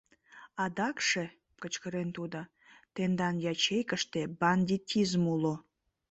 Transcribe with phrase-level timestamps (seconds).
[0.63, 1.23] —Адакше,—
[1.61, 2.39] кычкырен тудо,—
[2.95, 5.55] тендан ячейкыште бандитизм уло.